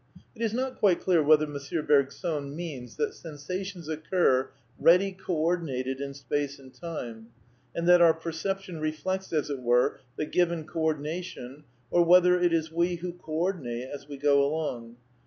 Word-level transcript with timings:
It 0.35 0.41
is 0.41 0.51
not 0.51 0.79
quite 0.79 0.99
clear 0.99 1.21
whether 1.21 1.45
M. 1.45 1.59
Bergson 1.85 2.55
means 2.55 2.95
that 2.95 3.13
sensations 3.13 3.87
occur 3.87 4.49
ready 4.79 5.11
co 5.11 5.35
ordinated 5.35 6.01
in 6.01 6.15
space 6.15 6.57
and 6.57 6.73
time, 6.73 7.27
and 7.75 7.87
that 7.87 8.01
our 8.01 8.15
perception 8.15 8.79
reflects, 8.79 9.31
as 9.31 9.51
it 9.51 9.59
were, 9.61 9.99
the 10.15 10.25
given 10.25 10.65
co 10.65 10.79
ordination, 10.85 11.65
or 11.91 12.03
whether 12.03 12.39
it 12.39 12.51
is 12.51 12.71
we 12.71 12.95
who 12.95 13.13
co 13.13 13.33
ordinate 13.33 13.89
as 13.93 14.07
we 14.07 14.17
go 14.17 14.43
along. 14.43 14.95